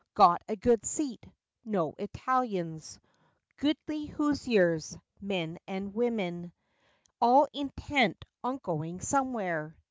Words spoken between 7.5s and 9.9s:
intent on going somewhere.